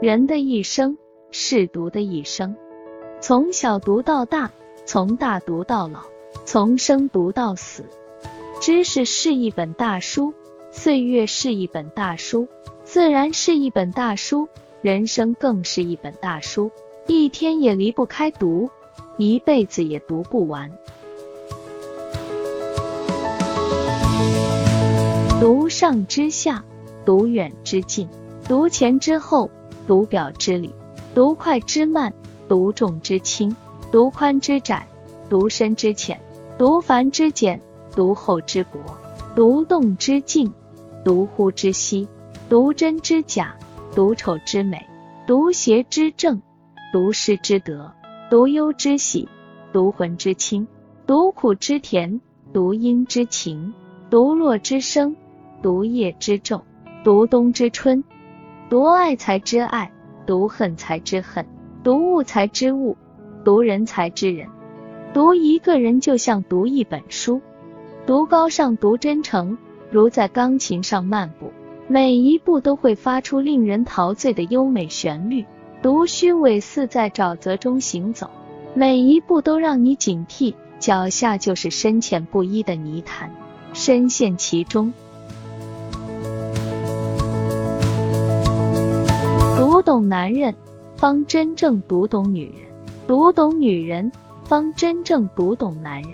[0.00, 0.96] 人的一生
[1.32, 2.54] 是读的一生，
[3.20, 4.52] 从小读到大，
[4.86, 6.02] 从大读到老，
[6.44, 7.84] 从生读到死。
[8.60, 10.32] 知识是一本大书，
[10.70, 12.46] 岁月是一本大书，
[12.84, 14.48] 自然是一本大书，
[14.82, 16.70] 人生更是一本大书，
[17.08, 18.70] 一天也离不开读，
[19.16, 20.70] 一辈子也读不完。
[25.40, 26.64] 读上知下，
[27.04, 28.08] 读远知近，
[28.48, 29.50] 读前知后，
[29.88, 30.70] 独表之理，
[31.14, 32.12] 独快之慢，
[32.46, 33.56] 独重之轻，
[33.90, 34.86] 独宽之窄，
[35.30, 36.20] 独深之浅，
[36.58, 37.58] 独繁之简，
[37.96, 38.78] 独厚之薄，
[39.34, 40.52] 独动之静，
[41.02, 42.06] 独呼之息，
[42.50, 43.56] 独真之假，
[43.94, 44.86] 独丑之美，
[45.26, 46.42] 独邪之正，
[46.92, 47.90] 独失之德，
[48.28, 49.26] 独忧之喜，
[49.72, 50.68] 独魂之清，
[51.06, 52.20] 独苦之甜，
[52.52, 53.72] 独阴之情，
[54.10, 55.16] 独落之声，
[55.62, 56.60] 独夜之昼，
[57.02, 58.04] 独冬之春。
[58.70, 59.90] 读爱才知爱，
[60.26, 61.46] 读恨才知恨，
[61.82, 62.98] 读物才知物，
[63.42, 64.46] 读人才知人。
[65.14, 67.40] 读一个人就像读一本书，
[68.06, 69.56] 读高尚，读真诚，
[69.90, 71.50] 如在钢琴上漫步，
[71.86, 75.46] 每一步都会发出令人陶醉的优美旋律；
[75.80, 78.28] 读虚伪，似在沼泽中行走，
[78.74, 83.30] 每一步都让你警惕，脚下就是深浅不一的泥潭，
[83.72, 84.92] 深陷其中。
[89.98, 90.54] 懂男人，
[90.94, 92.68] 方真正读懂女人；
[93.08, 94.12] 读懂女人，
[94.44, 96.12] 方真正读懂男人。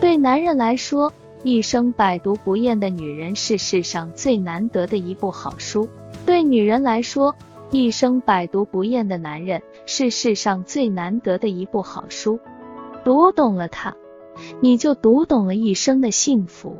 [0.00, 1.12] 对男人来说，
[1.44, 5.86] 一生百读不厌的女人是世上最难得的一部好书；
[6.26, 7.36] 对女人来说，
[7.70, 12.40] 一生百读不厌的男人是世上最难得的一部好书。
[13.04, 13.94] 读懂了他，
[14.60, 16.78] 你就读懂了一生的幸福。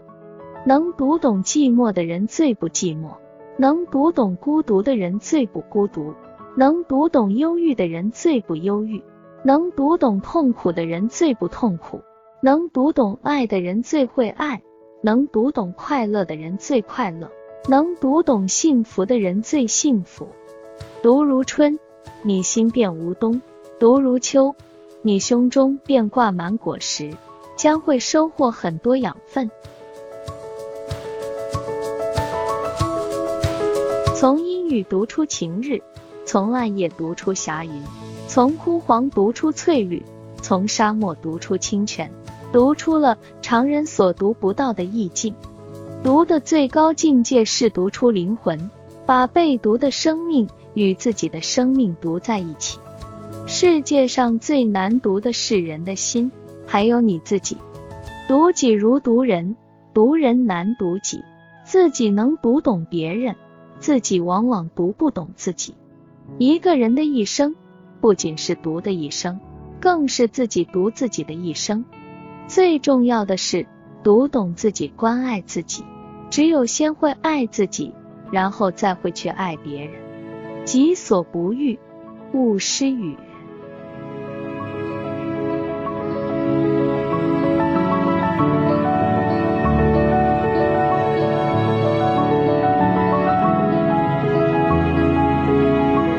[0.66, 3.10] 能读懂寂寞的人最不寂寞。
[3.56, 6.12] 能读懂孤独的人最不孤独，
[6.56, 9.00] 能读懂忧郁的人最不忧郁，
[9.44, 12.00] 能读懂痛苦的人最不痛苦，
[12.42, 14.60] 能读懂爱的人最会爱，
[15.02, 17.30] 能读懂快乐的人最快乐，
[17.68, 20.26] 能读懂幸福的人最幸福。
[21.00, 21.78] 读如春，
[22.22, 23.40] 你心便无冬；
[23.78, 24.56] 读如秋，
[25.02, 27.12] 你胸中便挂满果实，
[27.54, 29.48] 将会收获很多养分。
[34.24, 35.82] 从阴雨读出晴日，
[36.24, 37.70] 从暗夜读出霞云，
[38.26, 40.02] 从枯黄读出翠绿，
[40.40, 42.10] 从沙漠读出清泉，
[42.50, 45.34] 读出了常人所读不到的意境。
[46.02, 48.70] 读的最高境界是读出灵魂，
[49.04, 52.78] 把被读的生命与自己的生命读在一起。
[53.46, 56.32] 世界上最难读的是人的心，
[56.66, 57.58] 还有你自己。
[58.26, 59.54] 读己如读人，
[59.92, 61.22] 读人难读己，
[61.66, 63.36] 自己能读懂别人。
[63.84, 65.74] 自己往往读不懂自己。
[66.38, 67.54] 一个人的一生，
[68.00, 69.38] 不仅是读的一生，
[69.78, 71.84] 更是自己读自己的一生。
[72.46, 73.66] 最重要的是
[74.02, 75.84] 读懂自己，关爱自己。
[76.30, 77.92] 只有先会爱自己，
[78.32, 79.92] 然后再会去爱别人。
[80.64, 81.78] 己所不欲，
[82.32, 83.33] 勿施于人。